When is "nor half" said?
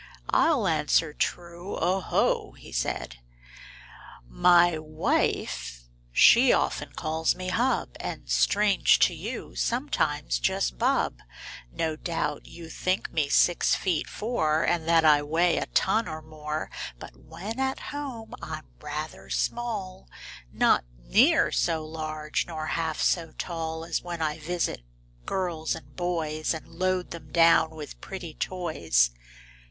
22.47-22.99